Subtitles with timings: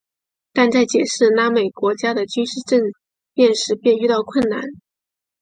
[0.51, 2.81] 但在解释拉美国家的军事政
[3.35, 4.63] 变时遇到困难。